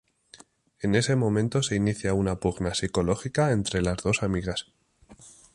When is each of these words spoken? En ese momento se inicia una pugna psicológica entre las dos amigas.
En 0.79 0.95
ese 0.95 1.15
momento 1.15 1.61
se 1.61 1.75
inicia 1.75 2.15
una 2.15 2.39
pugna 2.39 2.73
psicológica 2.73 3.51
entre 3.51 3.83
las 3.83 3.97
dos 3.97 4.23
amigas. 4.23 4.65